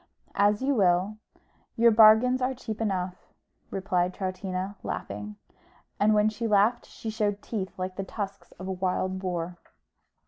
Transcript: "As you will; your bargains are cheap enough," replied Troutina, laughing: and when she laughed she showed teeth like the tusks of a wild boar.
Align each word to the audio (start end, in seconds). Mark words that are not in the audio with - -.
"As 0.33 0.63
you 0.63 0.73
will; 0.73 1.17
your 1.75 1.91
bargains 1.91 2.41
are 2.41 2.55
cheap 2.55 2.81
enough," 2.81 3.27
replied 3.69 4.15
Troutina, 4.15 4.75
laughing: 4.81 5.35
and 5.99 6.15
when 6.15 6.27
she 6.27 6.47
laughed 6.47 6.87
she 6.87 7.11
showed 7.11 7.43
teeth 7.43 7.77
like 7.77 7.97
the 7.97 8.03
tusks 8.03 8.51
of 8.53 8.67
a 8.67 8.71
wild 8.71 9.19
boar. 9.19 9.57